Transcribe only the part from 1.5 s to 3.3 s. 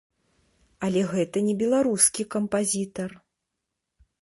беларускі кампазітар.